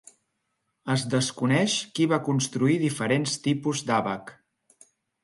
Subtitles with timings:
[0.93, 4.33] Es desconeix qui va construir diferents tipus d'àbac.